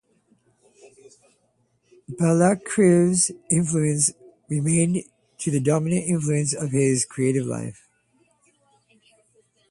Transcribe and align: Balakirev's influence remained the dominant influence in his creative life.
Balakirev's 2.17 3.29
influence 3.51 4.11
remained 4.49 5.03
the 5.45 5.59
dominant 5.59 6.05
influence 6.07 6.53
in 6.55 6.69
his 6.69 7.05
creative 7.05 7.45
life. 7.45 7.87